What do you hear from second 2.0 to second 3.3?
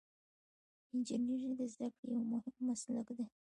یو مهم مسلک دی.